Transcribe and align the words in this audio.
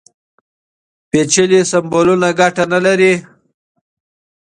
پېچلي 1.09 1.61
سمبولونه 1.71 2.29
ګټه 2.39 2.63
نه 2.73 2.79
لري. 2.85 3.13